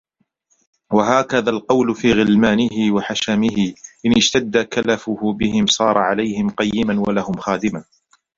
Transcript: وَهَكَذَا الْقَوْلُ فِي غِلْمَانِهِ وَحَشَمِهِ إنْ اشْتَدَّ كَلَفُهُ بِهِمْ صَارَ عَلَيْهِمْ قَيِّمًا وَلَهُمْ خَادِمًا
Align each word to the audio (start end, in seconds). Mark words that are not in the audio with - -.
وَهَكَذَا 0.91 1.49
الْقَوْلُ 1.49 1.95
فِي 1.95 2.13
غِلْمَانِهِ 2.13 2.93
وَحَشَمِهِ 2.95 3.73
إنْ 4.05 4.13
اشْتَدَّ 4.17 4.57
كَلَفُهُ 4.57 5.33
بِهِمْ 5.33 5.65
صَارَ 5.65 5.97
عَلَيْهِمْ 5.97 6.49
قَيِّمًا 6.49 6.99
وَلَهُمْ 7.07 7.37
خَادِمًا 7.37 7.85